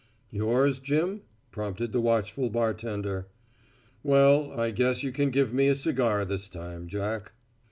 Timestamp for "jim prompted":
0.79-1.91